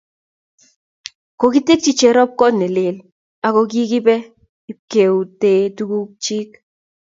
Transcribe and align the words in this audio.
Kokitekchi 1.39 1.91
Cherop 1.99 2.31
kot 2.39 2.53
ne 2.59 2.67
lel 2.75 2.97
ako 3.45 3.61
kikipe 3.71 4.15
ipkeute 4.71 5.51
tukuk 5.75 6.09
chik. 6.23 6.49